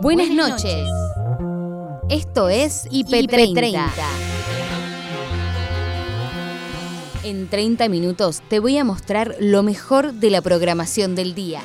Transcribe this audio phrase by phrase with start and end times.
[0.00, 0.88] Buenas noches.
[2.08, 3.90] Esto es IP30.
[7.24, 11.62] En 30 minutos te voy a mostrar lo mejor de la programación del día.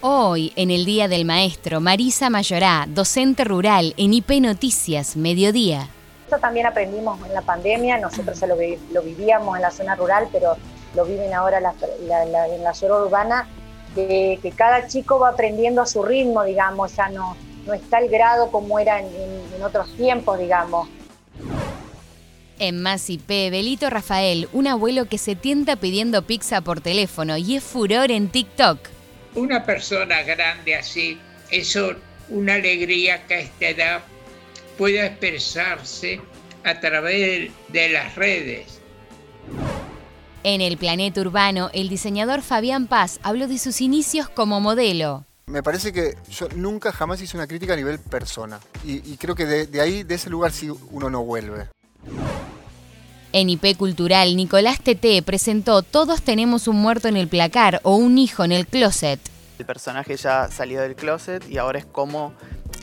[0.00, 5.88] Hoy, en el Día del Maestro, Marisa Mayorá, docente rural en IP Noticias, Mediodía.
[6.24, 8.56] Esto también aprendimos en la pandemia, nosotros ya lo,
[9.02, 10.56] vivíamos en la zona rural, pero
[10.96, 13.48] lo viven ahora en la zona urbana,
[13.96, 18.52] que, cada chico va aprendiendo a su ritmo, digamos, ya no, no está el grado
[18.52, 19.08] como era en,
[19.56, 20.88] en otros tiempos, digamos.
[22.60, 27.56] En Más IP, Belito Rafael, un abuelo que se tienta pidiendo pizza por teléfono y
[27.56, 28.78] es furor en TikTok
[29.36, 31.18] una persona grande así,
[31.50, 31.94] eso,
[32.30, 34.02] una alegría que a esta edad
[34.76, 36.20] pueda expresarse
[36.64, 38.80] a través de las redes.
[40.48, 45.24] En el planeta urbano, el diseñador Fabián Paz habló de sus inicios como modelo.
[45.46, 48.60] Me parece que yo nunca jamás hice una crítica a nivel persona.
[48.84, 51.66] Y, creo que de, de, ahí, de ese lugar, sí uno no vuelve.
[53.32, 58.16] En IP Cultural, Nicolás Tete presentó Todos tenemos un muerto en el placar o un
[58.16, 59.18] hijo en el closet.
[59.58, 62.32] El personaje ya salió del closet y ahora es como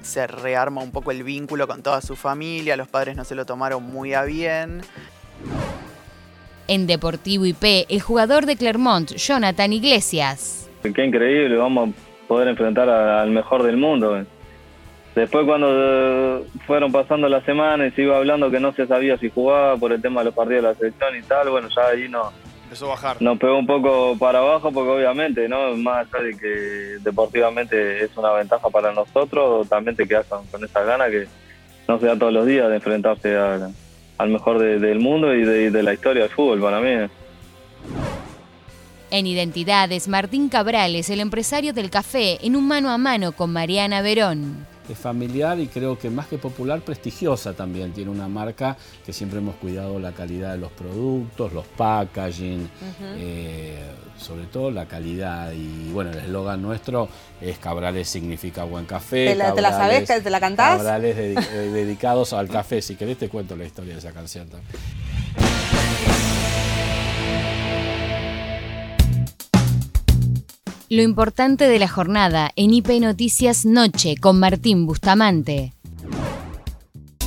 [0.01, 3.45] se rearma un poco el vínculo con toda su familia, los padres no se lo
[3.45, 4.81] tomaron muy a bien.
[6.67, 10.69] En Deportivo IP, el jugador de Clermont, Jonathan Iglesias.
[10.81, 14.25] Qué increíble, vamos a poder enfrentar al mejor del mundo.
[15.16, 19.17] Después cuando eh, fueron pasando las semanas y se iba hablando que no se sabía
[19.17, 21.88] si jugaba por el tema de los partidos de la selección y tal, bueno, ya
[21.88, 22.31] ahí no...
[22.64, 23.22] Empezó a bajar.
[23.22, 25.75] Nos pegó un poco para abajo porque obviamente, ¿no?
[25.75, 30.84] Más allá de que deportivamente es una ventaja para nosotros, también te quedas con, esa
[30.84, 31.28] gana que
[31.88, 33.38] no se da todos los días de enfrentarse
[34.17, 37.09] al, mejor del mundo y de, de la historia del fútbol para mí.
[39.11, 44.02] En Identidades, Martín Cabrales, el empresario del café, en un mano a mano con Mariana
[44.02, 47.94] Verón es familiar y creo que más que popular, prestigiosa también.
[47.94, 52.69] Tiene una marca que siempre hemos cuidado la calidad de los productos, los packaging,
[53.17, 53.81] eh,
[54.17, 55.51] sobre todo la calidad.
[55.53, 57.07] Y bueno, el eslogan nuestro
[57.39, 59.27] es Cabrales significa buen café.
[59.27, 60.23] ¿Te la, sabes?
[60.23, 60.77] ¿Te la cantás?
[60.77, 62.81] Cabrales eh, dedicados al café.
[62.81, 65.62] Si querés te cuento la historia de esa canción también.
[70.93, 75.73] Lo importante de la jornada en IP Noticias Noche con Martín Bustamante.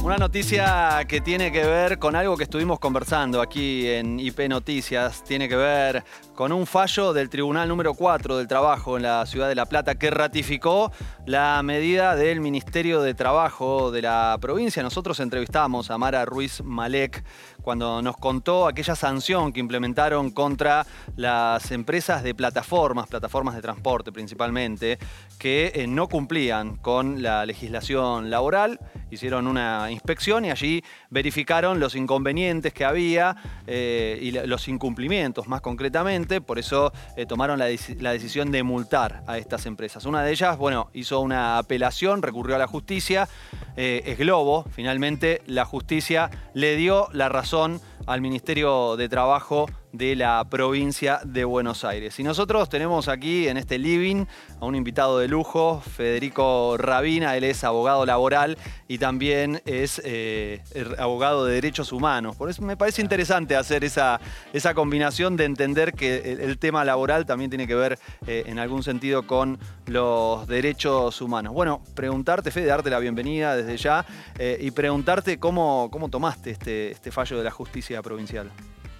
[0.04, 5.24] Una noticia que tiene que ver con algo que estuvimos conversando aquí en IP Noticias,
[5.24, 6.04] tiene que ver
[6.36, 9.96] con un fallo del Tribunal número 4 del Trabajo en la ciudad de La Plata
[9.96, 10.92] que ratificó
[11.26, 14.80] la medida del Ministerio de Trabajo de la provincia.
[14.80, 17.24] Nosotros entrevistamos a Mara Ruiz Malek
[17.66, 24.12] cuando nos contó aquella sanción que implementaron contra las empresas de plataformas, plataformas de transporte
[24.12, 25.00] principalmente,
[25.36, 28.78] que eh, no cumplían con la legislación laboral,
[29.10, 33.36] hicieron una inspección y allí verificaron los inconvenientes que había
[33.66, 37.66] eh, y los incumplimientos más concretamente, por eso eh, tomaron la,
[38.00, 40.04] la, decisión de multar a estas empresas.
[40.06, 43.28] Una de ellas, bueno, hizo una apelación, recurrió a la justicia,
[43.76, 49.66] es Globo, finalmente la justicia le dio la razón al Ministerio de Trabajo
[49.96, 52.18] de la provincia de Buenos Aires.
[52.18, 54.26] Y nosotros tenemos aquí en este living
[54.60, 58.58] a un invitado de lujo, Federico Rabina, él es abogado laboral
[58.88, 62.36] y también es eh, er, abogado de derechos humanos.
[62.36, 64.20] Por eso me parece interesante hacer esa,
[64.52, 68.82] esa combinación de entender que el, tema laboral también tiene que ver eh, en algún
[68.82, 71.52] sentido con los derechos humanos.
[71.52, 74.06] Bueno, preguntarte, Fede, darte la bienvenida desde ya
[74.38, 78.50] eh, y preguntarte cómo, cómo tomaste este, este fallo de la justicia provincial.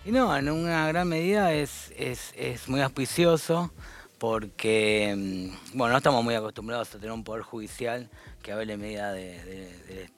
[0.06, 3.72] Y no, en una gran medida es, es, muy auspicioso
[4.18, 8.08] porque, mm, bueno, no estamos muy acostumbrados a tener un poder judicial
[8.40, 10.08] que hable medida de,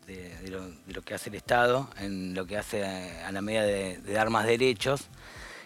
[0.89, 4.45] lo, que hace el Estado, en lo que hace a la medida de, dar más
[4.45, 5.09] derechos.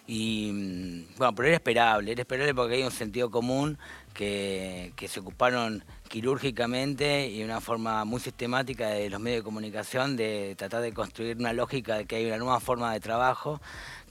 [0.06, 3.76] Y mm, bueno, pero era esperable, era esperable porque hay un sentido común
[4.14, 9.44] que, que, se ocuparon quirúrgicamente y de una forma muy sistemática de los medios de
[9.44, 13.60] comunicación de tratar de construir una lógica de que hay una nueva forma de trabajo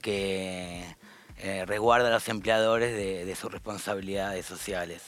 [0.01, 0.83] que
[1.38, 5.03] eh, resguarda a los empleadores de, sus responsabilidades sociales.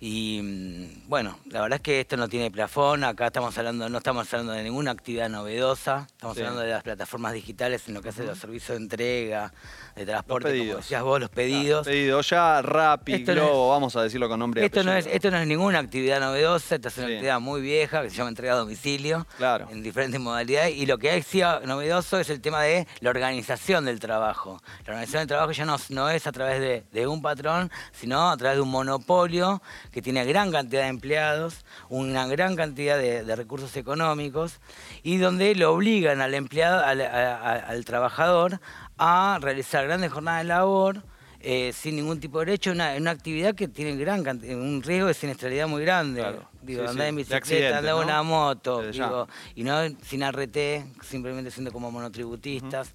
[0.00, 3.98] Y mm, bueno, la verdad es que esto no tiene plafón, acá estamos hablando, no
[3.98, 8.10] estamos hablando de ninguna actividad novedosa, estamos hablando de las plataformas digitales en lo que
[8.10, 9.52] hace los servicios de entrega,
[9.94, 11.86] de transporte, los como decías vos, los pedidos.
[11.86, 15.38] pedidos ya, Rappi, Globo, vamos a decirlo con nombre y esto no es Esto no
[15.38, 18.56] es ninguna actividad novedosa, esta es una actividad muy vieja que se llama entrega a
[18.56, 19.68] domicilio, claro.
[19.70, 23.84] en diferentes modalidades, y lo que hay sido novedoso es el tema de la organización
[23.84, 24.60] del trabajo.
[24.86, 28.30] La organización del trabajo ya no, no es a través de, de un patrón, sino
[28.30, 29.62] a través de un monopolio
[29.94, 34.58] que tiene gran cantidad de empleados, una gran cantidad de, recursos económicos
[35.04, 38.60] y donde le obligan al empleado, al, trabajador
[38.98, 41.04] a realizar grandes jornadas de labor.
[41.46, 44.26] Eh, sin ningún tipo de derecho, una, una actividad que tiene gran
[44.56, 46.24] un riesgo de siniestralidad muy grande.
[46.62, 48.82] Digo, andar en bicicleta, andar en una moto,
[49.54, 52.94] y no sin RT, simplemente siendo como monotributistas.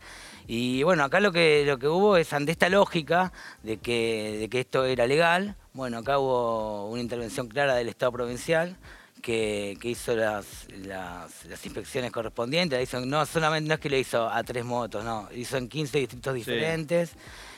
[0.51, 3.31] Y bueno, acá lo que, lo que hubo es ante esta lógica
[3.61, 8.11] de que, de que esto era legal, bueno, acá hubo una intervención clara del Estado
[8.11, 8.75] provincial
[9.21, 12.81] que, hizo las, las, inspecciones correspondientes.
[12.81, 15.99] Hizo, no solamente no es que lo hizo a tres motos, no, hizo en 15
[15.99, 17.11] distritos diferentes.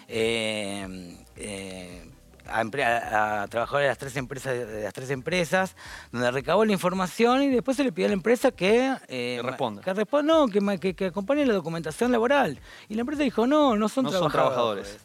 [0.09, 2.10] Eh, eh,
[2.47, 5.75] a, trabajadores de las tres empresas de las tres empresas
[6.11, 9.47] donde recabó la información y después se le pidió a la empresa que eh, que
[9.47, 9.81] responda.
[9.81, 12.59] que responda no que, que, acompañe la documentación laboral.
[12.89, 14.99] Y la empresa dijo no no son, trabajadores.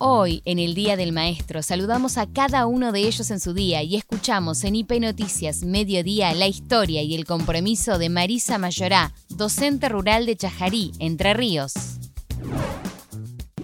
[0.00, 3.82] Hoy, en el Día del Maestro, saludamos a cada uno de ellos en su día
[3.82, 9.88] y escuchamos en IP Noticias Mediodía la historia y el compromiso de Marisa Mayorá, docente
[9.88, 11.97] rural de Chajarí, Entre Ríos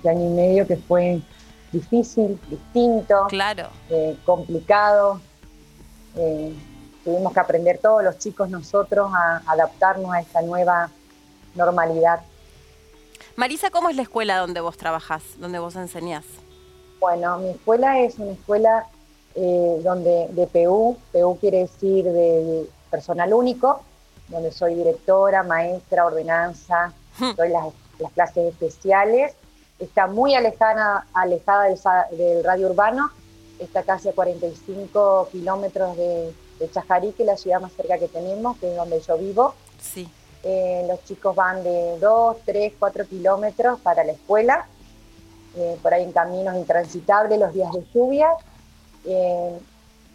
[0.09, 1.21] año y medio que fue
[1.75, 3.69] difícil, distinto, claro.
[3.91, 5.21] Eh, complicado.
[6.17, 6.55] Eh,
[7.03, 10.91] tuvimos que aprender todos los chicos nosotros a adaptarnos a esta nueva
[11.55, 12.21] normalidad.
[13.37, 16.25] Marisa, ¿cómo es la escuela donde vos trabajás, donde vos enseñás?
[17.01, 18.87] Bueno, mi escuela es una escuela
[19.35, 23.83] eh, donde de PU, PU quiere decir de personal único,
[24.29, 27.33] donde soy directora, maestra, ordenanza, hmm.
[27.37, 27.67] doy las,
[27.99, 29.35] las clases especiales
[29.79, 31.67] está muy alejada, alejada
[32.11, 33.11] del, radio urbano,
[33.59, 38.09] está casi a 45 kilómetros de, de, Chajarí, que es la ciudad más cerca que
[38.09, 39.55] tenemos, que es donde yo vivo.
[39.81, 40.09] Sí.
[40.43, 44.67] Eh, los chicos van de 2, 3, 4 kilómetros para la escuela,
[45.57, 48.29] eh, por ahí en caminos intransitables los días de lluvia.
[49.07, 49.59] Eh,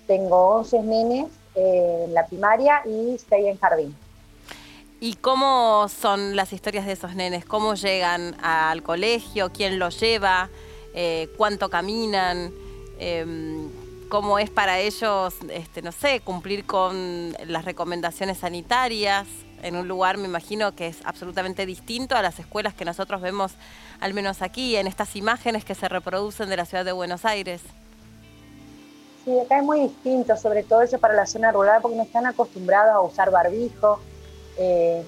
[0.05, 3.95] tengo 11 nenes en la primaria y 6 en jardín.
[5.01, 7.45] ¿Y cómo son las historias de esos nenes?
[7.45, 9.49] ¿Cómo llegan al colegio?
[9.49, 10.49] ¿Quién los lleva?
[10.93, 12.51] Eh, ¿Cuánto caminan?
[12.99, 13.69] Em,
[14.09, 19.27] ¿Cómo es para ellos, este, no sé, cumplir con las recomendaciones sanitarias
[19.61, 23.53] en un lugar, me imagino, que es absolutamente distinto a las escuelas que nosotros vemos,
[24.01, 27.61] al menos aquí, en estas imágenes que se reproducen de la ciudad de Buenos Aires?
[29.23, 32.25] Sí, acá es muy distinto, sobre todo eso para la zona rural, porque no están
[32.25, 33.99] acostumbrados a usar barbijo
[34.59, 35.03] eh,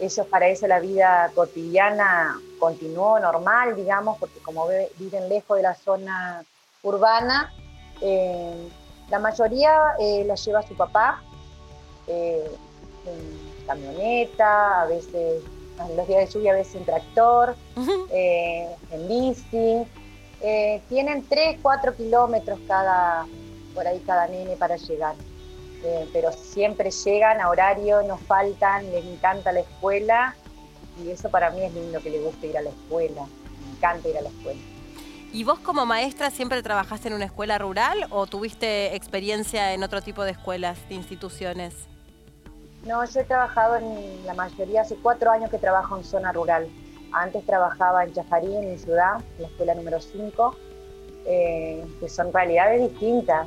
[0.00, 4.66] ellos para eso la vida cotidiana continuó normal, digamos, porque como
[4.98, 6.44] viven lejos de la zona
[6.82, 7.52] urbana,
[8.00, 8.68] eh,
[9.08, 11.22] la mayoría eh, la lleva su papá
[12.06, 12.50] eh,
[13.06, 15.42] en camioneta, a veces
[15.88, 17.56] en los días de lluvia, a veces en tractor,
[18.10, 19.86] en bici.
[20.88, 23.26] tienen 3, 4 kilómetros cada,
[23.74, 25.14] por ahí cada nene para llegar.
[25.84, 30.34] Eh, pero siempre llegan a horario, no faltan, les encanta la escuela
[31.04, 33.26] y eso para mí es lindo que les guste ir a la escuela,
[33.64, 34.60] me encanta ir a la escuela.
[35.32, 40.00] ¿Y vos como maestra siempre trabajaste en una escuela rural o tuviste experiencia en otro
[40.00, 41.74] tipo de escuelas, de instituciones?
[42.86, 46.68] No, yo he trabajado en la mayoría, hace cuatro años que trabajo en zona rural.
[47.12, 50.56] Antes trabajaba en Chajarí, en mi ciudad, en la escuela número 5,
[51.26, 53.46] eh, que son realidades distintas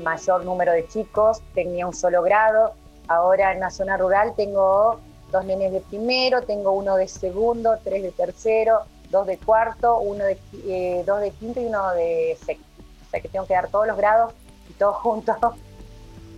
[0.00, 2.72] mayor número de chicos, tenía un solo grado.
[3.08, 8.02] Ahora en la zona rural tengo dos nenes de primero, tengo uno de segundo, tres
[8.02, 8.80] de tercero,
[9.10, 12.64] dos de cuarto, uno de, eh, dos de quinto y uno de sexto.
[13.06, 14.32] O sea que tengo que dar todos los grados
[14.68, 15.36] y todos juntos.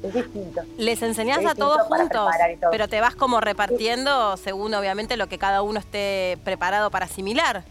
[0.03, 0.61] Es distinto.
[0.77, 2.31] Les enseñás a todos juntos,
[2.71, 7.65] pero te vas como repartiendo según obviamente lo que cada uno esté preparado para asimilar.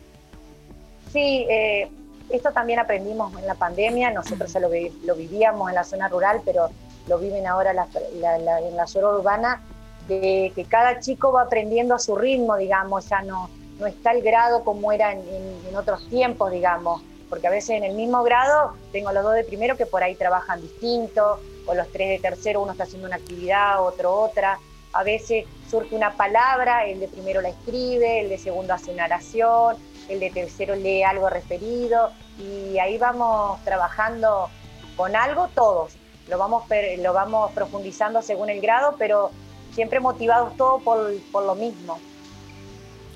[1.12, 1.92] Sí, eh,
[2.30, 6.70] esto también aprendimos en la pandemia, nosotros ya lo, vivíamos en la zona rural, pero
[7.08, 9.62] lo viven ahora en la zona urbana,
[10.08, 13.50] de que cada chico va aprendiendo a su ritmo, digamos, ya no,
[13.80, 17.96] no está el grado como era en, otros tiempos, digamos, porque a veces en el
[17.96, 22.10] mismo grado tengo los dos de primero que por ahí trabajan distinto, o los tres
[22.10, 24.60] de tercero, uno está haciendo una actividad, otro otra.
[24.92, 29.06] A veces surge una palabra, el de primero la escribe, el de segundo hace una
[29.06, 29.78] oración,
[30.10, 34.50] el de tercero lee algo referido y ahí vamos trabajando
[34.96, 35.94] con algo todos.
[36.28, 36.64] Lo vamos,
[37.00, 39.32] lo vamos profundizando según el grado, pero
[39.74, 42.00] siempre motivados todos por, por lo mismo.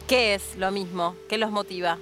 [0.07, 1.15] ¿Qué es lo mismo?
[1.29, 1.97] ¿Qué los motiva?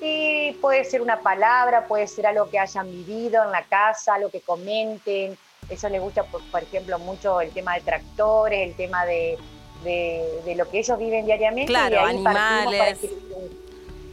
[0.00, 4.30] Sí, puede ser una palabra, puede ser algo que hayan vivido en la casa, algo
[4.30, 5.36] que comenten.
[5.68, 9.38] Eso les gusta, por, ejemplo, mucho el tema de tractores, el tema de,
[9.84, 11.72] de, lo que ellos viven diariamente.
[11.72, 12.98] Claro, animales.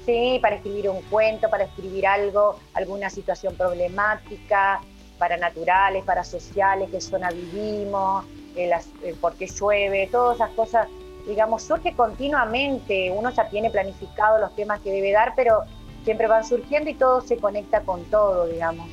[0.05, 4.79] Sí, para escribir un cuento, para escribir algo, alguna situación problemática,
[5.17, 8.23] para naturales, para sociales, qué zona vivimos,
[8.55, 8.69] eh,
[9.03, 10.87] eh, por qué llueve, todas esas cosas,
[11.27, 15.63] digamos, surge continuamente, uno ya tiene planificado los temas que debe dar, pero
[16.03, 18.87] siempre van surgiendo y todo se conecta con todo, digamos.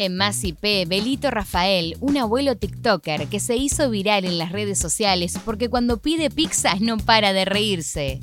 [0.00, 4.78] En Más IP, Belito Rafael, un abuelo TikToker que se hizo viral en las redes
[4.78, 8.18] sociales porque cuando pide pizza no para de reírse.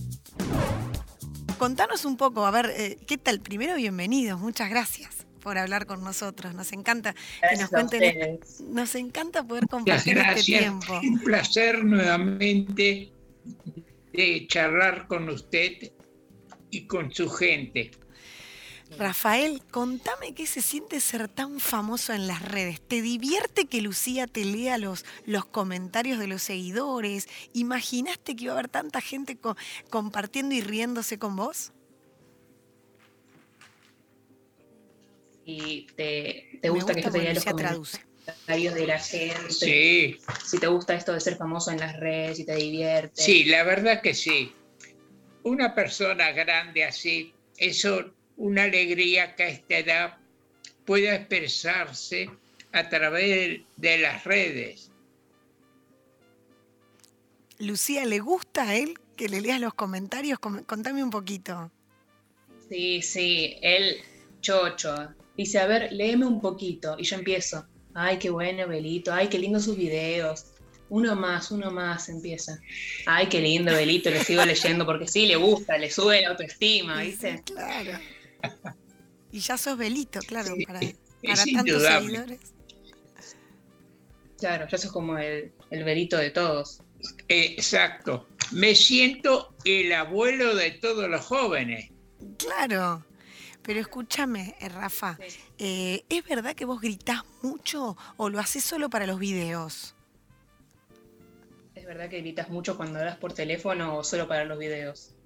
[1.60, 3.42] Contanos un poco, a ver, eh, ¿qué tal?
[3.42, 6.56] Primero, bienvenidos, muchas gracias por hablar con nosotros.
[6.56, 7.14] Nos encanta
[7.48, 8.40] que nos cuenten.
[8.72, 11.00] Nos encanta poder compartir este tiempo.
[11.04, 13.12] Un placer nuevamente
[14.14, 15.92] de charlar con usted
[16.72, 17.92] y con su gente.
[18.98, 22.82] Rafael, contame qué se siente ser tan famoso en las redes.
[22.82, 27.28] ¿Te divierte que Lucía te lea los, los comentarios de los seguidores?
[27.54, 29.38] ¿Imaginaste que iba a haber tanta gente
[29.90, 31.74] compartiendo y riéndose con vos?
[35.46, 39.50] Y te, gusta, que yo te lea los comentarios de la gente.
[39.52, 40.20] Sí.
[40.46, 43.22] Si te gusta esto de ser famoso en las redes, si te divierte.
[43.22, 44.54] Sí, la verdad que sí.
[45.44, 50.18] Una persona grande así, eso una alegría que a esta edad
[50.86, 52.30] pueda expresarse
[52.72, 54.92] a través de las redes.
[57.60, 60.40] Lucía, ¿le gusta a él que le leas los comentarios?
[60.40, 61.72] Contame un poquito.
[62.70, 63.98] Sí, sí, él,
[64.42, 64.96] chocho,
[65.36, 66.96] dice, a ver, léeme un poquito.
[67.00, 67.66] Y yo empiezo,
[67.96, 70.46] ay, qué bueno, Belito, ay, qué lindo sus videos.
[70.90, 72.60] Uno más, uno más empieza.
[73.08, 77.02] Ay, qué lindo, Belito, le sigo leyendo porque sí, le gusta, le sube la autoestima,
[77.02, 77.42] ¿viste?
[77.44, 78.00] claro.
[79.32, 82.40] Y ya sos velito, claro, para, tantos seguidores.
[84.40, 86.82] Claro, ya sos como el, el velito de todos.
[87.28, 88.28] Exacto.
[88.52, 91.92] Me siento el abuelo de todos los jóvenes.
[92.38, 93.04] Claro.
[93.68, 95.18] Pero escúchame, eh, Rafa,
[95.58, 99.94] eh, ¿es verdad que vos gritás mucho o lo haces solo para los videos?
[101.76, 105.17] ¿Es verdad que gritas mucho cuando hablas por teléfono o solo para los videos?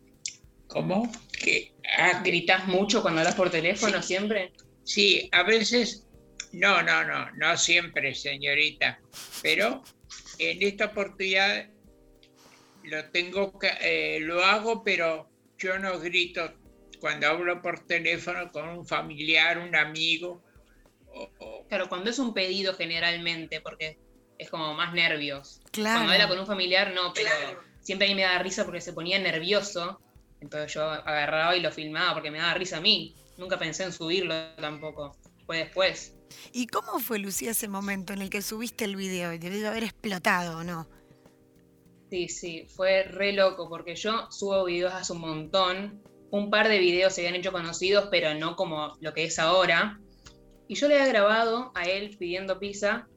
[0.72, 1.12] ¿Cómo?
[1.38, 4.54] Que ah, gritas mucho cuando hablas por teléfono siempre.
[4.86, 6.08] Sí, a veces,
[6.54, 9.00] no, no, no, no siempre, señorita,
[9.42, 9.84] pero
[10.40, 11.68] en esta oportunidad
[12.84, 16.54] lo tengo que, eh, lo hago, pero yo no grito
[17.02, 20.42] cuando hablo por teléfono con un familiar, un amigo.
[21.68, 24.00] Claro, cuando es un pedido generalmente, porque
[24.38, 25.60] es como más nervios.
[25.72, 26.00] Claro.
[26.00, 27.30] Cuando habla con un familiar, no, pero
[27.82, 30.00] siempre a mí me da risa porque se ponía nervioso
[30.42, 33.16] entonces yo agarraba y lo filmaba porque me daba risa a mí.
[33.38, 35.16] Nunca pensé en subirlo tampoco.
[35.46, 36.16] Fue después.
[36.52, 39.30] ¿Y cómo fue, Lucía, ese momento en el que subiste el video?
[39.32, 40.88] Debió haber explotado, ¿o no?
[42.10, 46.02] Sí, sí, fue re loco porque yo subo videos hace un montón.
[46.32, 50.00] Un par de videos se habían hecho conocidos, pero no como lo que es ahora.
[50.68, 53.08] Y yo le había grabado a él pidiendo pizza,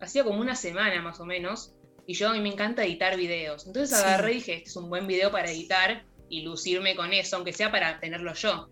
[0.00, 1.74] hacía como una semana más o menos.
[2.06, 3.66] Y yo a mí me encanta editar videos.
[3.66, 6.04] Entonces agarré y dije, este es un buen video para editar
[6.34, 8.68] y lucirme con eso, aunque sea para tenerlo yo.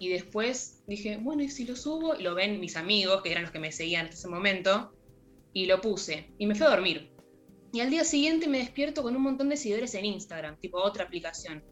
[0.00, 2.16] Y después dije, bueno, ¿y si lo subo?
[2.16, 4.92] Y lo ven mis amigos, que eran los que me seguían en ese momento,
[5.52, 6.26] y lo puse.
[6.38, 7.12] Y me fui a dormir.
[7.72, 11.04] Y al día siguiente me despierto con un montón de seguidores en Instagram, tipo otra
[11.04, 11.62] aplicación.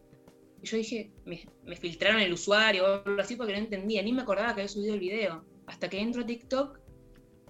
[0.61, 1.45] Y yo dije, me,
[1.75, 4.93] filtraron el usuario o algo así porque no entendía, ni me acordaba que había subido
[4.93, 5.43] el video.
[5.67, 6.79] Hasta que entro a TikTok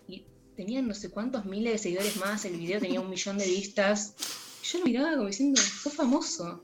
[0.07, 3.45] y tenían no sé cuántos miles de seguidores más, el video tenía un millón de
[3.45, 4.15] vistas.
[4.63, 6.63] Y yo lo miraba como diciendo, sos famoso.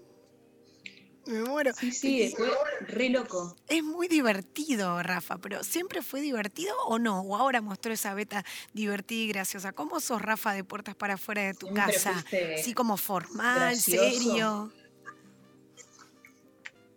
[1.30, 1.72] Me muero.
[1.74, 2.50] Sí, sí, fue
[2.82, 3.56] re loco.
[3.68, 7.22] Es muy divertido, Rafa, pero ¿siempre fue divertido o no?
[7.22, 8.44] ¿O ahora mostró esa beta
[8.74, 9.72] divertida y graciosa?
[9.72, 12.26] ¿Cómo sos, Rafa, de puertas para afuera de tu casa?
[12.58, 14.74] ¿Sí como formal, serio?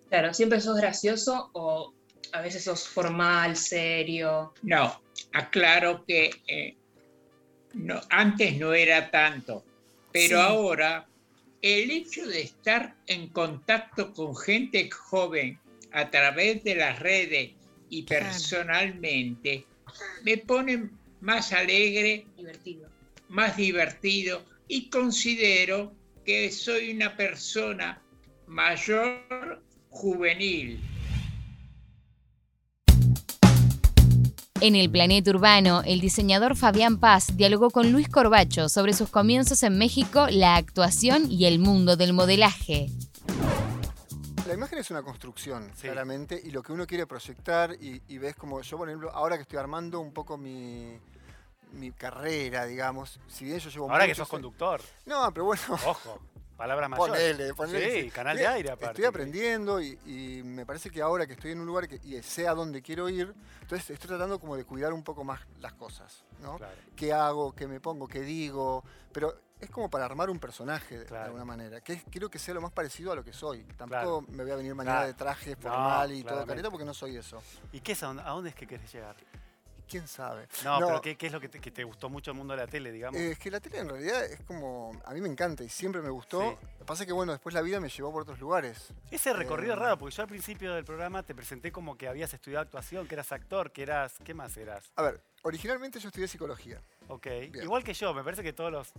[0.08, 1.92] Claro, ¿siempre sos gracioso o
[2.32, 4.54] a veces sos formal, serio?
[4.62, 4.98] No,
[5.34, 6.74] aclaro que eh,
[7.74, 9.62] no, antes no era tanto,
[10.10, 11.06] pero ahora
[11.62, 15.58] el hecho de estar en contacto con gente joven
[15.92, 17.52] a través de las redes
[17.88, 19.64] y personalmente
[20.24, 20.90] me pone
[21.20, 22.90] más alegre, divertido.
[23.28, 28.02] más divertido y considero que soy una persona
[28.46, 30.80] mayor juvenil.
[34.64, 39.64] En el planeta urbano, el diseñador Fabián Paz dialogó con Luis Corbacho sobre sus comienzos
[39.64, 42.86] en México, la actuación y el mundo del modelaje.
[44.46, 48.62] La imagen es una construcción, claramente, y lo que uno quiere proyectar, y, ves como
[48.62, 50.96] yo, por ejemplo, ahora que estoy armando un poco mi,
[51.98, 53.90] carrera, digamos, si bien yo llevo...
[53.90, 54.80] Ahora que sos conductor.
[55.06, 55.64] No, pero bueno...
[55.84, 56.20] Ojo.
[56.62, 57.32] Palabras mayores.
[57.32, 58.02] Ponele, ponele.
[58.02, 58.92] Sí, canal de aire aparte.
[58.92, 62.22] Estoy aprendiendo y, y me parece que ahora que estoy en un lugar que, y
[62.22, 65.72] sé a dónde quiero ir, entonces estoy tratando como de cuidar un poco más las
[65.72, 66.58] cosas, ¿no?
[66.58, 66.74] Claro.
[66.94, 67.52] ¿Qué hago?
[67.52, 68.06] ¿Qué me pongo?
[68.06, 68.84] ¿Qué digo?
[69.12, 72.60] Pero es como para armar un personaje de, alguna manera, que quiero que sea lo
[72.60, 73.64] más parecido a lo que soy.
[73.76, 75.08] Tampoco me voy a venir mañana Claro.
[75.08, 77.42] de traje No, formal y todo careta porque no soy eso.
[77.72, 79.16] ¿Y qué es, a dónde es que querés llegar?
[79.92, 80.48] ¿Quién sabe?
[80.64, 82.62] No, pero ¿qué, qué es lo que te, que te gustó mucho el mundo de
[82.62, 83.20] la tele, digamos?
[83.20, 84.90] Eh, es que la tele en realidad es como.
[85.04, 86.40] A mí me encanta y siempre me gustó.
[86.40, 86.66] Sí.
[86.72, 88.88] Lo que pasa es que, bueno, después la vida me llevó por otros lugares.
[89.10, 92.08] Ese recorrido Eh, es raro, porque yo al principio del programa te presenté como que
[92.08, 94.14] habías estudiado actuación, que eras actor, que eras...
[94.24, 94.90] ¿Qué más eras?
[94.96, 96.80] A ver, originalmente yo estudié psicología.
[97.08, 97.26] Ok.
[97.62, 98.92] Igual que yo, me parece que todos los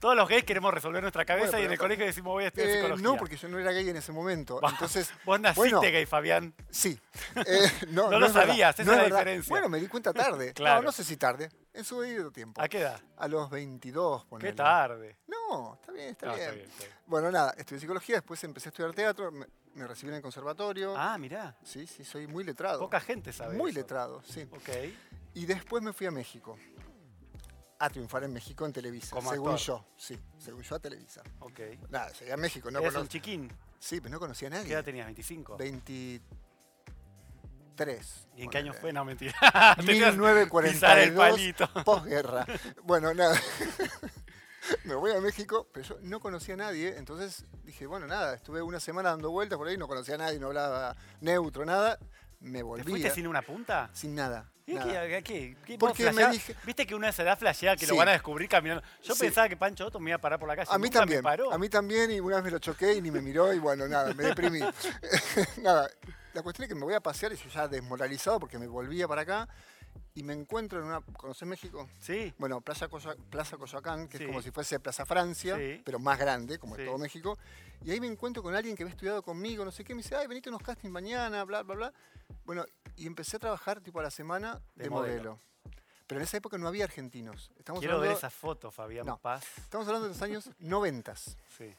[0.00, 2.48] todos los gays queremos resolver nuestra cabeza Bueno, y en el colegio decimos voy a
[2.48, 3.02] estudiar Eh, psicología.
[3.04, 4.60] no, porque yo no era gay en ese momento.
[4.68, 6.52] Entonces, Vos naciste bueno, gay, Fabián.
[6.70, 6.98] Sí.
[7.46, 9.18] Eh, no, No lo es verdad, sabías, esa no es la verdad.
[9.18, 9.50] diferencia.
[9.50, 10.52] Bueno, me di cuenta tarde.
[10.54, 10.80] Claro.
[10.80, 11.48] No, no sé si tarde.
[11.72, 12.60] En su debido tiempo.
[12.60, 13.00] ¿A qué edad?
[13.16, 14.52] A los 22, Qué ponele.
[14.54, 15.16] tarde.
[15.28, 16.40] No, está bien, está, bien.
[16.40, 16.96] está bien, está bien.
[17.06, 20.94] Bueno, nada, estudié psicología, después empecé a estudiar teatro, me, me recibí en el conservatorio.
[20.96, 21.54] Ah, mirá.
[21.62, 22.80] Sí, sí, soy muy letrado.
[22.80, 23.80] Poca gente sabe Muy eso.
[23.80, 24.42] letrado, sí.
[24.50, 24.68] Ok.
[25.36, 26.56] Y después me fui a México.
[27.78, 29.14] A triunfar en México en Televisa.
[29.14, 29.66] Como según actor.
[29.66, 30.18] yo, sí.
[30.38, 31.22] Según yo a Televisa.
[31.40, 31.60] Ok.
[31.90, 33.52] Nada, llegué a México, no Eres cono- un chiquín.
[33.78, 34.68] Sí, pero no conocía a nadie.
[34.68, 35.06] ¿Qué edad tenías?
[35.10, 35.58] ¿25?
[35.58, 38.28] 23.
[38.34, 38.94] ¿Y en qué año fue?
[38.94, 39.34] No, mentira.
[39.76, 41.68] Tenías Pisar el 1942, palito.
[41.84, 42.46] posguerra.
[42.84, 43.38] Bueno, nada.
[44.84, 48.62] Me voy a México, pero yo no conocía a nadie, entonces dije, bueno, nada, estuve
[48.62, 51.98] una semana dando vueltas por ahí, no conocía a nadie, no hablaba neutro, nada.
[52.40, 52.82] Me volví.
[52.84, 53.88] ¿Te fuiste sin una punta?
[53.92, 54.50] Sin nada.
[54.68, 55.06] ¿Y nada.
[55.06, 57.98] qué, qué, qué- Porque me dije- Viste que una se da flashea que lo Sí.
[57.98, 58.82] van a descubrir caminando.
[59.02, 59.20] Yo Sí.
[59.20, 60.68] pensaba que Pancho Otto me iba a parar por la calle.
[60.72, 61.52] A mí nunca también, Me paró.
[61.52, 63.86] a mí también, y una vez me lo choqué y ni me miró, y bueno,
[63.86, 64.60] nada, me deprimí.
[65.62, 65.88] nada,
[66.34, 69.06] la cuestión es que me voy a pasear y yo ya desmoralizado porque me volvía
[69.06, 69.48] para acá
[70.14, 71.00] y me encuentro en una.
[71.00, 71.88] ¿Conoces México?
[71.98, 72.32] Sí.
[72.38, 74.24] Bueno, Plaza, Coya- Plaza Coyoacán, que Sí.
[74.24, 75.82] es como si fuese Plaza Francia, Sí.
[75.84, 76.82] pero más grande, como Sí.
[76.82, 77.38] en todo México.
[77.84, 80.16] Y ahí me encuentro con alguien que había estudiado conmigo, no sé qué, me dice,
[80.16, 81.92] ay, venite a unos castings mañana, bla, bla, bla.
[82.44, 82.64] Bueno,
[82.96, 85.14] y empecé a trabajar tipo a la semana de, De modelo.
[85.32, 85.38] modelo.
[86.06, 87.50] Pero en esa época no había argentinos.
[87.58, 89.18] Estamos Quiero ver hablando- esa foto, Fabián No.
[89.18, 89.44] Paz.
[89.58, 91.16] Estamos hablando de los años 90.
[91.16, 91.74] Sí.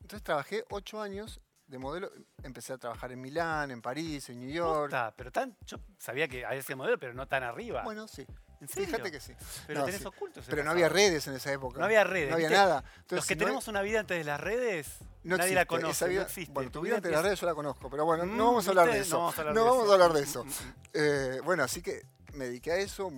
[0.00, 2.10] Entonces trabajé ocho años de modelo.
[2.42, 4.90] Empecé a trabajar en Milán, en París, en New York.
[4.90, 7.82] Posta, pero tan, yo sabía que había ese modelo, pero no tan arriba.
[7.82, 8.26] Bueno, sí.
[8.60, 8.86] ¿En serio?
[8.86, 9.32] Fíjate que sí.
[9.66, 10.06] Pero No, tenés sí.
[10.06, 11.80] oculto Pero no había redes en esa época.
[11.80, 12.28] No había redes.
[12.28, 12.62] No había ¿viste?
[12.62, 12.84] nada.
[13.10, 16.06] Los que no- tenemos una vida antes de las redes, no nadie la conoce, Esa
[16.06, 16.52] vida- no existe.
[16.52, 18.66] Bueno, tu vida antes de las redes yo la conozco, pero bueno, Mm, no vamos
[18.66, 19.16] a hablar de eso.
[19.52, 20.44] No vamos a hablar de eso.
[20.44, 20.52] Mm, mm,
[20.94, 22.02] Eh, bueno, así que
[22.34, 23.10] me dediqué a eso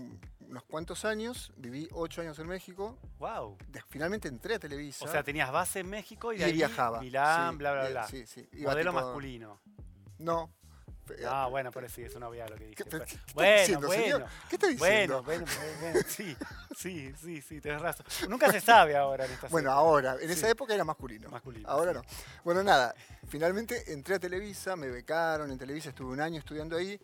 [0.54, 1.52] unos cuantos años.
[1.56, 2.96] Viví ocho años en México.
[3.18, 3.58] Wow.
[3.68, 5.04] De- finalmente entré a Televisa.
[5.04, 7.00] O sea, tenías base en México y y de ahí viajaba.
[7.00, 8.06] Milán, Sí, bla, bla, bla.
[8.06, 8.48] Sí, sí.
[8.52, 9.60] Iba Modelo tipo- masculino.
[10.18, 10.50] No.
[11.28, 12.76] Ah, bueno, pero sí, es una obviedad lo que dije.
[12.76, 14.02] ¿Qué te- qué bueno, diciendo, bueno.
[14.04, 14.26] señor?
[14.48, 15.22] ¿Qué está diciendo?
[15.22, 16.36] Bueno, bueno, bueno, bueno, sí,
[16.74, 18.06] sí, sí, sí, tenés razón.
[18.30, 20.32] Nunca se sabe ahora en esta Bueno, ahora, en Sí.
[20.32, 21.28] esa época era masculino.
[21.28, 21.98] Masculino, Ahora sí.
[21.98, 22.04] no.
[22.44, 22.94] Bueno, nada,
[23.28, 26.98] finalmente entré a Televisa, me becaron en Televisa, estuve un año estudiando ahí.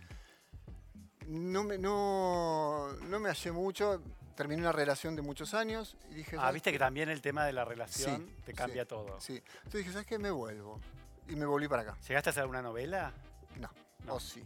[1.30, 4.02] No me, no, no me hallé mucho,
[4.34, 6.34] terminé una relación de muchos años y dije...
[6.36, 6.74] Ah, ¿sabes viste qué?
[6.74, 9.20] que también el tema de la relación Sí, te cambia sí, todo.
[9.20, 9.34] Sí.
[9.58, 10.18] Entonces dije, ¿sabes qué?
[10.18, 10.80] Me vuelvo.
[11.28, 11.96] Y me volví para acá.
[12.08, 13.12] ¿Llegaste a hacer alguna novela?
[13.60, 13.70] No,
[14.06, 14.14] No.
[14.14, 14.42] o sí.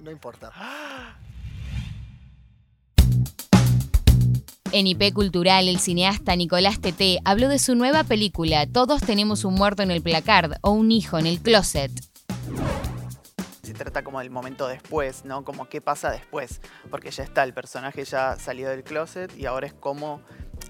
[0.00, 0.50] No importa.
[4.72, 9.54] En IP Cultural, el cineasta Nicolás Teté habló de su nueva película Todos tenemos un
[9.56, 11.92] muerto en el placard o un hijo en el closet.
[13.72, 15.44] Se trata como del momento después, ¿no?
[15.44, 16.60] Como qué pasa después.
[16.90, 20.20] Porque ya está, el personaje ya salió del closet y ahora es como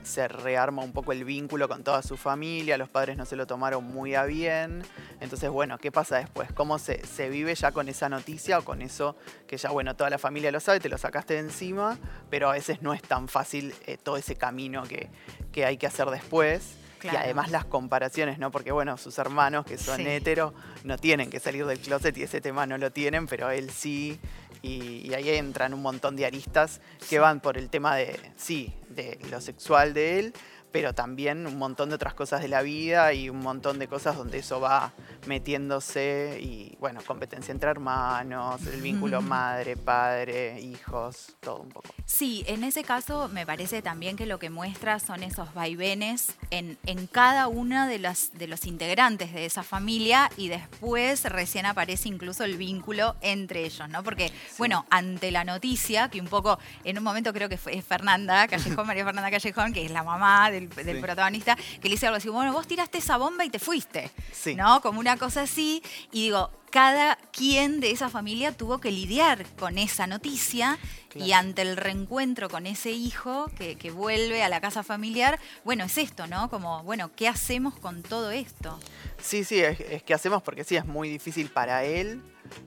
[0.04, 3.46] se rearma un poco el vínculo con toda su familia, los padres no se lo
[3.46, 4.82] tomaron muy a bien.
[5.20, 6.52] Entonces, bueno, ¿qué pasa después?
[6.52, 9.16] ¿Cómo se, se vive ya con esa noticia o con eso
[9.48, 11.98] que ya, bueno, toda la familia lo sabe, te lo sacaste de encima,
[12.30, 15.10] pero a veces no es tan fácil eh, todo ese camino que,
[15.50, 16.76] que hay que hacer después.
[17.02, 17.18] Claro.
[17.18, 18.50] Y además las comparaciones, ¿no?
[18.52, 20.06] Porque bueno, sus hermanos que son Sí.
[20.06, 23.70] hetero no tienen que salir del closet y ese tema no lo tienen, pero él
[23.70, 24.20] sí.
[24.62, 28.72] Y, y ahí entran un montón de aristas que van por el tema de, sí,
[28.88, 30.34] de lo sexual de él,
[30.72, 34.16] pero también un montón de otras cosas de la vida y un montón de cosas
[34.16, 34.92] donde eso va
[35.26, 41.88] metiéndose y bueno, competencia entre hermanos, el vínculo madre, padre, hijos, todo un poco.
[42.06, 46.78] Sí, en ese caso me parece también que lo que muestra son esos vaivenes en,
[46.86, 52.08] en cada uno de los, de los integrantes de esa familia y después recién aparece
[52.08, 54.02] incluso el vínculo entre ellos, ¿no?
[54.02, 58.48] Porque, bueno, ante la noticia, que un poco, en un momento creo que fue Fernanda
[58.48, 61.02] Callejón, María Fernanda Callejón, que es la mamá del, del Sí.
[61.02, 64.54] protagonista, que le dice algo así, bueno, vos tiraste esa bomba y te fuiste, Sí.
[64.54, 64.80] ¿no?
[64.80, 69.76] Como una cosa así, y digo, cada quien de esa familia tuvo que lidiar con
[69.76, 70.78] esa noticia
[71.14, 75.84] y ante el reencuentro con ese hijo que, que vuelve a la casa familiar, bueno,
[75.84, 76.48] es esto, ¿no?
[76.48, 78.80] Como, bueno, ¿qué hacemos con todo esto?
[79.20, 82.22] Sí, sí, es, es que hacemos porque sí, es muy difícil para él,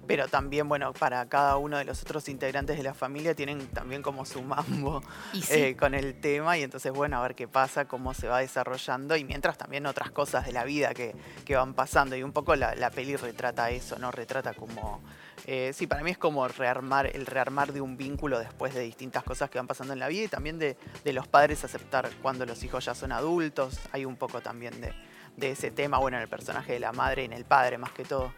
[0.08, 4.02] pero también, bueno, para cada uno de los otros integrantes de la familia tienen también
[4.02, 5.02] como su mambo
[5.34, 5.42] sí.
[5.50, 9.16] eh, con el tema y entonces, bueno, a ver qué pasa, cómo se va desarrollando
[9.16, 12.56] y mientras también otras cosas de la vida que, que van pasando y un poco
[12.56, 14.12] la, la peli retrata eso, ¿no?
[14.12, 15.02] Retrata como...
[15.46, 19.24] eh, sí, para mí es como rearmar, el rearmar de un vínculo después de distintas
[19.24, 22.46] cosas que van pasando en la vida y también de, de los padres aceptar cuando
[22.46, 23.80] los hijos ya son adultos.
[23.92, 24.94] Hay un poco también de,
[25.38, 27.92] de ese tema, bueno, en el personaje de la madre y en el padre más
[27.92, 28.34] que todo.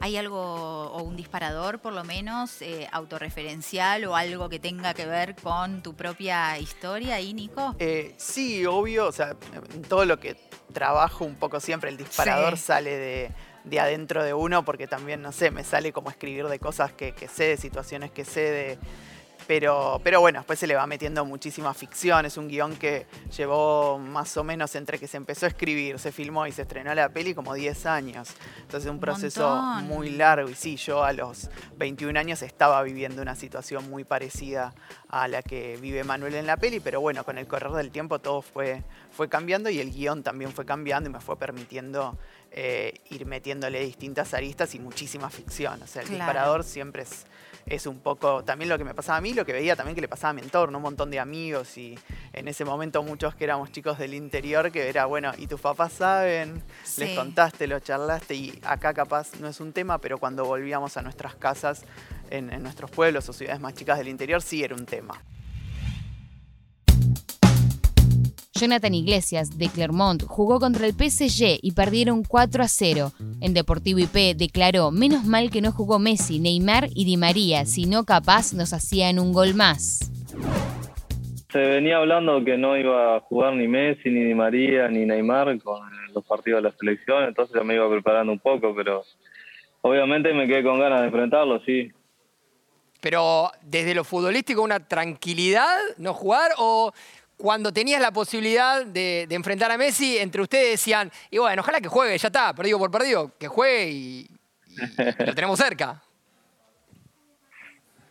[0.00, 5.06] ¿Hay algo o un disparador por lo menos eh, autorreferencial o algo que tenga que
[5.06, 7.74] ver con tu propia historia ahí, Nico?
[7.78, 9.36] Eh, sí, obvio, o sea,
[9.74, 10.36] en todo lo que
[10.72, 12.64] trabajo un poco siempre, el disparador Sí.
[12.66, 13.32] sale de,
[13.64, 17.12] de adentro de uno, porque también, no sé, me sale como escribir de cosas que,
[17.14, 18.78] que sé, de situaciones que sé, de...
[19.46, 22.26] Pero, pero bueno, después se le va metiendo muchísima ficción.
[22.26, 23.06] Es un guion que
[23.36, 26.92] llevó más o menos entre que se empezó a escribir, se filmó y se estrenó
[26.94, 28.30] la peli como 10 años.
[28.62, 30.48] Entonces un proceso muy largo.
[30.48, 34.74] Y sí, yo a los 21 años estaba viviendo una situación muy parecida
[35.08, 38.18] a la que vive Manuel en la peli, pero bueno, con el correr del tiempo
[38.18, 38.82] todo fue,
[39.12, 42.18] fue cambiando y el guion también fue cambiando y me fue permitiendo
[42.50, 45.80] eh, ir metiéndole distintas aristas y muchísima ficción.
[45.82, 46.24] O sea, el Claro.
[46.24, 47.26] disparador siempre es,
[47.66, 50.00] es un poco también lo que me pasaba a mí, lo que veía también que
[50.00, 51.98] le pasaba a mi entorno, un montón de amigos y
[52.32, 55.92] en ese momento muchos que éramos chicos del interior, que era, bueno, y tus papás
[55.94, 56.62] saben,
[56.98, 57.14] les Sí.
[57.16, 61.34] contaste, lo charlaste y acá capaz no es un tema, pero cuando volvíamos a nuestras
[61.34, 61.82] casas
[62.30, 65.20] en, en nuestros pueblos o ciudades más chicas del interior sí era un tema.
[68.56, 73.12] Jonathan Iglesias, de Clermont, jugó contra el PSG y perdieron 4 a 0.
[73.40, 77.86] En Deportivo IP declaró, menos mal que no jugó Messi, Neymar y Di María, si
[77.86, 80.10] no capaz nos hacían un gol más.
[81.52, 85.58] Se venía hablando que no iba a jugar ni Messi, ni Di María, ni Neymar
[85.60, 85.82] con
[86.14, 89.02] los partidos de la selección, entonces ya me iba preparando un poco, pero
[89.82, 91.92] obviamente me quedé con ganas de enfrentarlo, sí.
[93.00, 96.92] Pero desde lo futbolístico, una tranquilidad no jugar o
[97.36, 101.80] cuando tenías la posibilidad de, de enfrentar a Messi, entre ustedes decían, y bueno, ojalá
[101.80, 104.26] que juegue, ya está, perdido por perdido, que juegue y,
[104.78, 106.02] y lo tenemos cerca.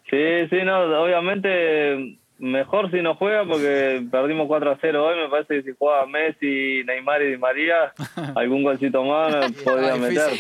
[0.08, 5.30] Sí, sí, no, obviamente mejor si no juega porque perdimos 4 a 0 hoy, me
[5.30, 7.94] parece que si jugaba Messi, Neymar y Di María,
[8.36, 10.32] algún golcito más podría meter.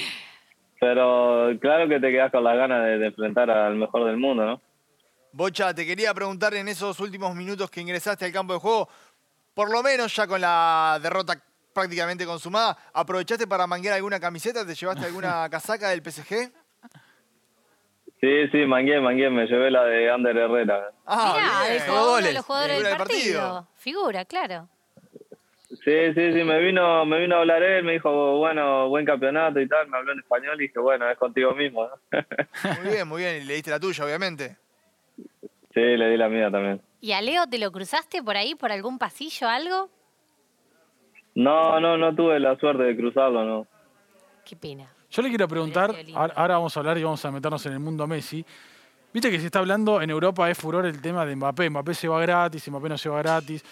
[0.79, 4.45] Pero claro que te quedas con las ganas de, de enfrentar al mejor del mundo,
[4.45, 4.61] ¿no?
[5.35, 8.87] Bocha, te quería preguntar en esos últimos minutos que ingresaste al campo de juego,
[9.53, 11.37] por lo menos ya con la derrota
[11.73, 14.65] prácticamente consumada, ¿aprovechaste para manguear alguna camiseta?
[14.65, 16.53] ¿Te llevaste alguna casaca del PSG?
[18.21, 20.91] Sí, sí, mangué, mangué, me llevé la de Ander Herrera.
[21.05, 21.33] Ah,
[21.67, 21.91] Mirá, bien.
[21.91, 23.41] uno de los jugadores del partido.
[23.41, 23.67] partido.
[23.75, 24.69] Figura, claro.
[25.67, 29.59] Sí, sí, sí, me vino, me vino a hablar él, me dijo, bueno, buen campeonato
[29.59, 32.79] y tal, me habló en español y dije, bueno, es contigo mismo, ¿no?
[32.81, 33.41] Muy bien, muy bien.
[33.41, 34.55] Y le diste la tuya, obviamente.
[35.75, 36.81] Sí, le di la mía también.
[37.01, 39.89] ¿Y a Leo te lo cruzaste por ahí, por algún pasillo, algo?
[41.35, 43.67] No, no, no tuve la suerte de cruzarlo, no.
[44.45, 44.89] Qué pena.
[45.11, 48.07] Yo le quiero preguntar, ahora vamos a hablar y vamos a meternos en el mundo
[48.07, 48.45] Messi.
[49.13, 51.69] Viste que se está hablando en Europa es furor el tema de Mbappé.
[51.69, 53.63] Mbappé se va gratis, Mbappé no se va gratis.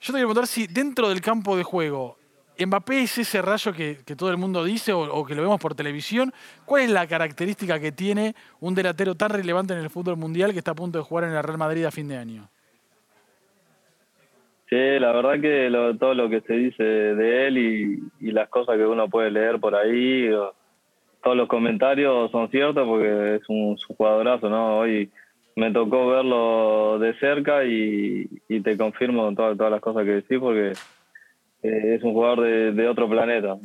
[0.00, 2.16] Yo te quiero preguntar si dentro del campo de juego,
[2.58, 6.32] Mbappé es ese rayo que, todo el mundo dice o, que lo vemos por televisión.
[6.64, 10.58] ¿Cuál es la característica que tiene un delantero tan relevante en el fútbol mundial que
[10.58, 12.48] está a punto de jugar en el Real Madrid a fin de año?
[14.68, 18.84] Sí, la verdad que todo lo que se dice de él y, las cosas que
[18.84, 20.28] uno puede leer por ahí,
[21.22, 24.78] todos los comentarios son ciertos porque es un, jugadorazo, ¿no?
[24.78, 25.10] Hoy
[25.56, 28.28] me tocó verlo de cerca y,
[28.62, 30.72] te confirmo todas las cosas que decís porque
[31.62, 33.56] eh, es un jugador de, de otro planeta.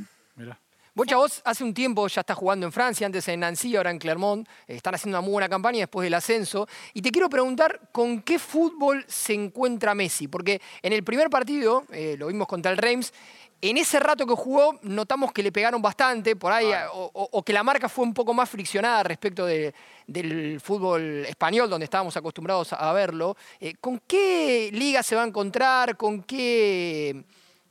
[0.96, 3.98] Bocha, vos hace un tiempo ya estás jugando en Francia, antes en Nancy, ahora en
[3.98, 4.48] Clermont.
[4.68, 6.68] Están haciendo una muy buena campaña después del ascenso.
[6.94, 10.28] Y te quiero preguntar, ¿con qué fútbol se encuentra Messi?
[10.28, 13.12] Porque en el primer partido, eh, lo vimos contra el Reims,
[13.60, 17.44] en ese rato que jugó notamos que le pegaron bastante, por ahí, o, o- o
[17.44, 19.74] que la marca fue un poco más friccionada respecto de-
[20.06, 23.36] del fútbol español, donde estábamos acostumbrados a, a verlo.
[23.60, 25.96] Eh, ¿Con qué liga se va a encontrar?
[25.98, 27.24] ¿Con qué,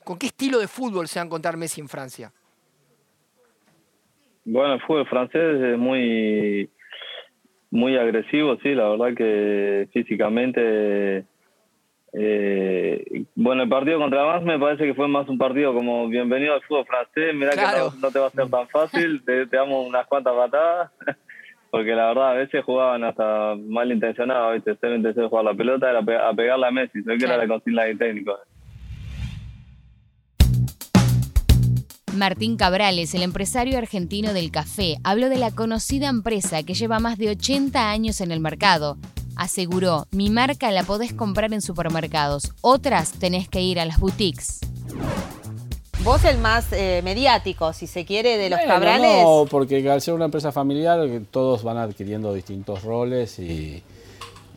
[0.05, 2.33] ¿Con qué estilo de fútbol se va a encontrar Messi en Francia?
[4.45, 6.69] Bueno, el fútbol francés es muy,
[7.71, 11.25] muy agresivo, sí, la verdad que físicamente
[12.15, 16.53] Eh, bueno, el partido contra Vance me parece que fue más un partido como bienvenido
[16.53, 19.57] al fútbol francés, mirá que no, no te va a ser tan fácil, te, te
[19.57, 20.91] damos unas cuantas patadas,
[21.71, 24.77] porque la verdad a veces jugaban hasta malintencionados, ¿viste?
[24.79, 27.49] Cero intención de jugar la pelota era a pegarla a Messi, sé que era la
[27.49, 28.38] consigna del técnico.
[32.14, 37.16] Martín Cabrales, el empresario argentino del café, habló de la conocida empresa que lleva más
[37.16, 38.98] de 80 años en el mercado.
[39.35, 44.61] Aseguró, mi marca la podés comprar en supermercados, otras tenés que ir a las boutiques.
[46.05, 49.22] Vos el más eh, mediático, si se quiere, de los Bueno, cabrales.
[49.22, 53.83] No, porque al ser una empresa familiar, todos van adquiriendo distintos roles y,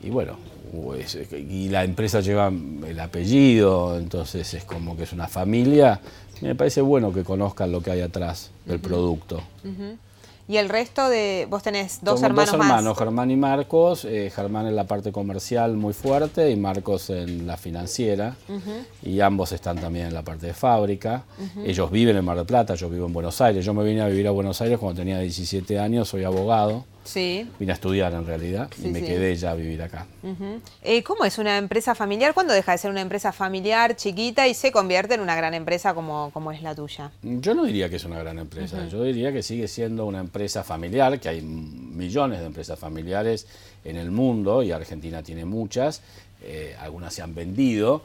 [0.04, 0.38] y bueno,
[0.74, 6.02] pues, y la empresa lleva el apellido, entonces es como que es una familia.
[6.42, 9.42] Y me parece bueno que conozcan lo que hay atrás del producto.
[10.48, 11.48] Y el resto de.
[11.50, 12.68] Vos tenés dos hermanos, dos más.
[12.70, 14.06] hermanos, Germán y Marcos.
[14.06, 18.36] eh, Germán en la parte comercial muy fuerte y Marcos en la financiera.
[19.02, 21.24] Y ambos están también en la parte de fábrica.
[21.66, 23.66] Ellos viven en Mar del Plata, yo vivo en Buenos Aires.
[23.66, 26.86] Yo me vine a vivir a Buenos Aires cuando tenía 17 años, soy abogado.
[27.06, 27.50] Sí.
[27.60, 29.06] Vine a estudiar en realidad Sí, y me sí.
[29.06, 30.06] quedé ya a vivir acá.
[30.82, 32.34] Eh, ¿Cómo es una empresa familiar?
[32.34, 35.94] ¿Cuándo deja de ser una empresa familiar chiquita y se convierte en una gran empresa
[35.94, 37.12] como, como es la tuya?
[37.22, 40.64] Yo no diría que es una gran empresa, yo diría que sigue siendo una empresa
[40.64, 43.48] familiar, que hay millones de empresas familiares
[43.84, 46.02] en el mundo y Argentina tiene muchas,
[46.42, 48.02] eh, algunas se han vendido,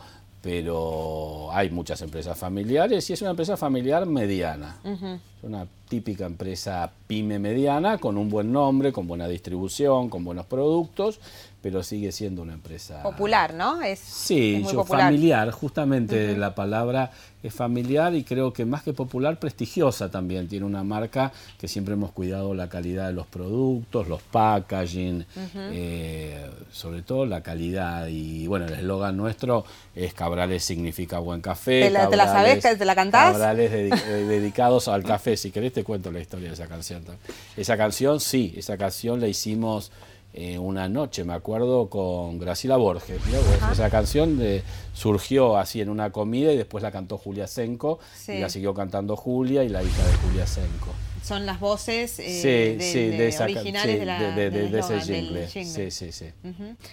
[0.55, 4.77] pero hay muchas empresas familiares y es una empresa familiar mediana.
[4.85, 10.47] Es una típica empresa pyme mediana con un buen nombre, con buena distribución, con buenos
[10.47, 11.19] productos,
[11.63, 13.83] pero sigue siendo una empresa Popular, ¿no?
[13.83, 15.05] Es, Sí, es muy yo popular.
[15.07, 17.11] familiar, justamente la palabra
[17.43, 20.47] es familiar y creo que más que popular, prestigiosa también.
[20.49, 25.25] Tiene una marca que siempre hemos cuidado la calidad de los productos, los packaging,
[25.73, 28.07] eh, sobre todo la calidad.
[28.09, 31.83] Y bueno, el eslogan nuestro es Cabrales significa buen café.
[31.85, 32.63] ¿Te la- te la sabés?
[32.63, 33.33] Cabrales- ¿Te la cantás?
[33.33, 33.91] Cabrales eh,
[34.29, 35.37] dedicados al café.
[35.37, 37.03] Si querés te cuento la historia de esa canción.
[37.57, 39.91] Esa canción, sí, esa canción la hicimos
[40.33, 43.21] eh, una noche, me acuerdo, con Graciela Borges.
[43.73, 44.63] Esa canción de-
[44.93, 48.33] surgió así en una comida y después la cantó Julia Senco Sí.
[48.33, 50.89] y la siguió cantando Julia y la hija de Julia Senco.
[51.25, 55.49] Son las voces sí, de, originales de, ese jingle.
[55.49, 56.27] Sí, sí, sí.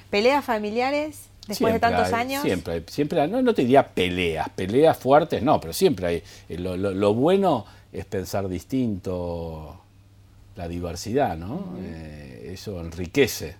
[0.09, 2.41] ¿Peleas familiares después de tantos hay, años?
[2.43, 6.23] Siempre, siempre no, no te diría peleas, peleas fuertes, no, pero siempre hay.
[6.49, 9.79] Eh, Lo, lo- lo bueno es pensar distinto
[10.57, 11.75] la diversidad, ¿no?
[11.79, 13.55] Eh, eso enriquece.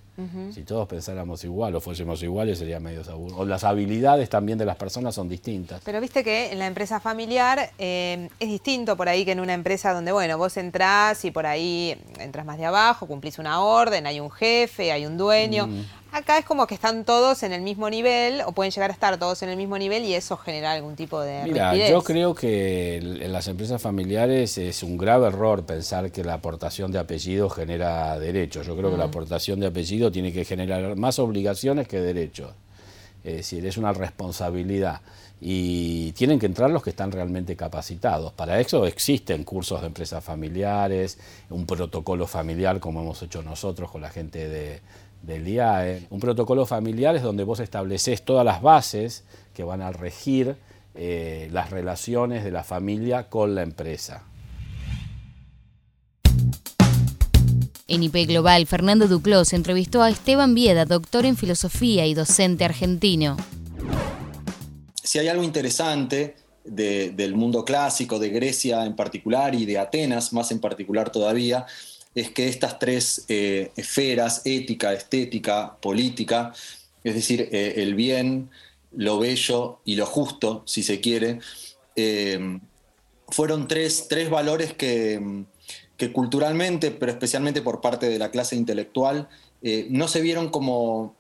[0.51, 3.37] Si todos pensáramos igual o fuésemos iguales sería medio aburrido.
[3.37, 5.79] O las habilidades también de las personas son distintas.
[5.85, 9.53] Pero viste que en la empresa familiar eh, es distinto por ahí que en una
[9.53, 14.07] empresa donde, bueno, vos entrás y por ahí entras más de abajo, cumplís una orden,
[14.07, 15.69] hay un jefe, hay un dueño.
[16.11, 19.17] Acá es como que están todos en el mismo nivel o pueden llegar a estar
[19.19, 21.91] todos en el mismo nivel y eso genera algún tipo de Mira, rigidez.
[21.91, 26.91] yo creo que en las empresas familiares es un grave error pensar que la aportación
[26.91, 28.65] de apellido genera derechos.
[28.65, 29.09] Yo creo que la Mm.
[29.09, 32.51] aportación de apellido tiene que generar más obligaciones que derechos.
[33.23, 35.01] Es decir, es una responsabilidad.
[35.39, 38.31] Y tienen que entrar los que están realmente capacitados.
[38.33, 41.19] Para eso existen cursos de empresas familiares,
[41.51, 44.79] un protocolo familiar como hemos hecho nosotros con la gente de,
[45.27, 46.07] del IAE.
[46.09, 50.55] Un protocolo familiar es donde vos estableces todas las bases que van a regir
[50.95, 54.23] eh, las relaciones de la familia con la empresa.
[57.89, 63.37] En IP Global, Fernando Duclos entrevistó a Esteban Vieda, doctor en filosofía y docente argentino.
[65.03, 66.35] si hay algo interesante
[66.65, 71.65] de- del mundo clásico, de Grecia en particular y de Atenas más en particular todavía,
[72.19, 76.51] es que estas tres eh, esferas, ética, estética, política,
[77.03, 78.49] es decir, eh, el bien,
[78.95, 81.39] lo bello y lo justo, si se quiere,
[81.95, 82.59] eh,
[83.29, 85.45] fueron tres, tres valores que,
[85.95, 89.27] que culturalmente, pero especialmente por parte de la clase intelectual,
[89.89, 91.15] no se vieron como,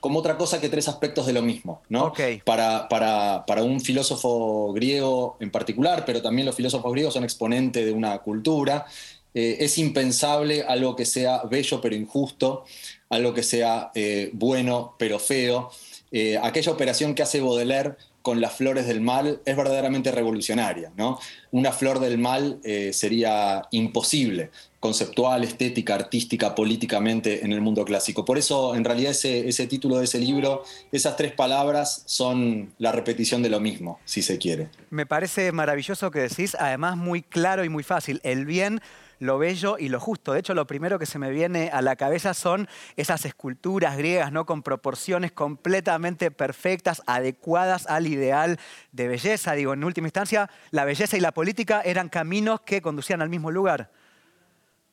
[0.00, 1.82] como otra cosa que tres aspectos de lo mismo.
[1.88, 2.12] ¿no?
[2.44, 7.84] Para, para- para un filósofo griego en particular, pero también los filósofos griegos son exponentes
[7.84, 8.86] de una cultura,
[9.34, 12.64] eh, es impensable algo que sea bello pero injusto,
[13.10, 15.70] algo que sea eh, bueno pero feo.
[16.12, 20.92] Eh, aquella operación que hace Baudelaire con las flores del mal es verdaderamente revolucionaria.
[20.96, 21.18] ¿no?
[21.50, 22.58] Una flor del mal
[22.92, 24.50] sería imposible
[24.84, 28.26] conceptual, estética, artística, políticamente en el mundo clásico.
[28.26, 32.92] Por eso, en realidad, ese, ese título de ese libro, esas tres palabras son la
[32.92, 34.68] repetición de lo mismo, si se quiere.
[34.90, 38.20] Me parece maravilloso que decís, además muy claro y muy fácil.
[38.24, 38.82] El bien
[39.18, 40.32] lo bello y lo justo.
[40.32, 44.32] De hecho, lo primero que se me viene a la cabeza son esas esculturas griegas,
[44.32, 44.46] ¿no?
[44.46, 48.58] Con proporciones completamente perfectas, adecuadas al ideal
[48.92, 49.54] de belleza.
[49.54, 53.50] Digo, en última instancia, la belleza y la política eran caminos que conducían al mismo
[53.50, 53.90] lugar.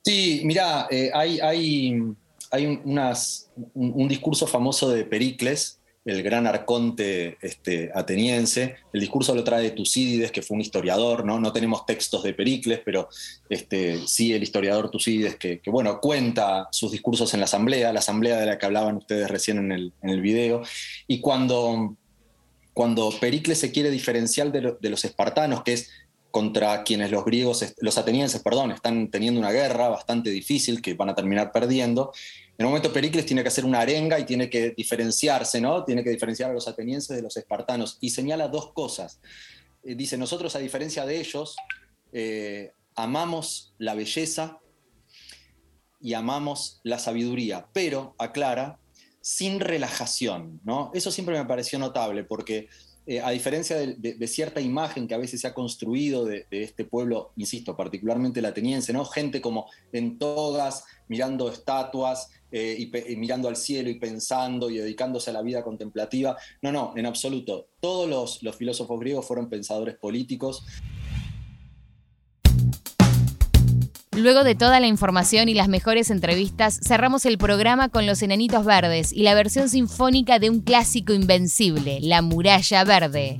[0.03, 2.01] Sí, mira, eh, hay, hay,
[2.49, 2.81] hay
[3.73, 8.75] un discurso famoso de Pericles, el gran arconte este, ateniense.
[8.91, 11.39] El discurso lo trae Tucídides, que fue un historiador, ¿no?
[11.39, 13.07] No tenemos textos de Pericles, pero
[13.49, 18.39] este, sí el historiador Tucídides, que, bueno, cuenta sus discursos en la asamblea, la asamblea
[18.39, 20.63] de la que hablaban ustedes recién en el, en el video.
[21.07, 21.95] Y cuando,
[22.73, 25.91] cuando Pericles se quiere diferenciar de los espartanos, que es
[26.31, 31.09] contra quienes los griegos, los atenienses, perdón, están teniendo una guerra bastante difícil que van
[31.09, 32.13] a terminar perdiendo.
[32.57, 35.83] En un momento Pericles tiene que hacer una arenga y tiene que diferenciarse, ¿no?
[35.83, 39.19] Tiene que diferenciar a los atenienses de los espartanos y señala dos cosas.
[39.83, 41.55] Eh, dice, nosotros a diferencia de ellos,
[42.13, 44.59] eh, amamos la belleza
[45.99, 48.79] y amamos la sabiduría, pero, aclara,
[49.21, 50.91] sin relajación, ¿no?
[50.93, 52.69] Eso siempre me pareció notable porque
[53.07, 57.31] eh, a diferencia de, cierta imagen que a veces se ha construido de, este pueblo,
[57.35, 59.05] insisto, particularmente el ateniense, ¿no?
[59.05, 65.31] Gente como en togas, mirando estatuas eh, y, mirando al cielo y pensando y dedicándose
[65.31, 66.37] a la vida contemplativa.
[66.61, 67.69] No, no, en absoluto.
[67.79, 70.63] Todos los filósofos griegos fueron pensadores políticos.
[74.21, 78.63] Luego de toda la información y las mejores entrevistas, cerramos el programa con Los Enanitos
[78.65, 83.39] Verdes y la versión sinfónica de un clásico invencible, La Muralla Verde.